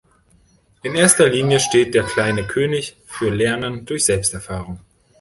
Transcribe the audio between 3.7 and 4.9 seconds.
durch Selbsterfahrung.